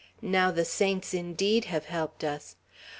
Now 0.23 0.49
the 0.49 0.65
saints 0.65 1.13
indeed 1.13 1.65
have 1.65 1.85
helped 1.85 2.23
us! 2.23 2.55